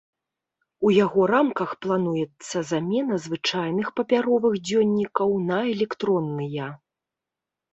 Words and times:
У 0.87 0.91
яго 1.05 1.21
рамках 1.33 1.69
плануецца 1.85 2.57
замена 2.71 3.19
звычайных 3.25 3.93
папяровых 4.01 4.53
дзённікаў 4.71 5.29
на 5.51 5.59
электронныя. 5.75 6.67